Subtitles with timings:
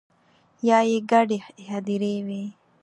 [0.67, 1.37] یا يې ګډې
[1.71, 2.43] هديرې وي